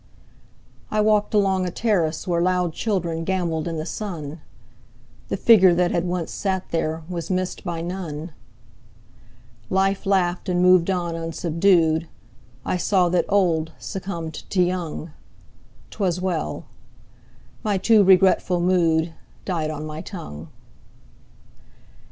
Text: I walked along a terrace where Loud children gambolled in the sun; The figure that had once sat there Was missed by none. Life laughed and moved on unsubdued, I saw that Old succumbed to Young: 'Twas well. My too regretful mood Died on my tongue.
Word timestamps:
I 0.89 0.99
walked 0.99 1.31
along 1.35 1.63
a 1.63 1.69
terrace 1.69 2.27
where 2.27 2.41
Loud 2.41 2.73
children 2.73 3.23
gambolled 3.23 3.67
in 3.67 3.77
the 3.77 3.85
sun; 3.85 4.41
The 5.27 5.37
figure 5.37 5.75
that 5.75 5.91
had 5.91 6.05
once 6.05 6.31
sat 6.31 6.67
there 6.71 7.03
Was 7.07 7.29
missed 7.29 7.63
by 7.63 7.81
none. 7.81 8.31
Life 9.69 10.07
laughed 10.07 10.49
and 10.49 10.59
moved 10.59 10.89
on 10.89 11.13
unsubdued, 11.15 12.07
I 12.65 12.77
saw 12.77 13.09
that 13.09 13.25
Old 13.29 13.73
succumbed 13.77 14.33
to 14.49 14.63
Young: 14.63 15.11
'Twas 15.91 16.19
well. 16.19 16.65
My 17.63 17.77
too 17.77 18.03
regretful 18.03 18.59
mood 18.59 19.13
Died 19.45 19.69
on 19.69 19.85
my 19.85 20.01
tongue. 20.01 20.47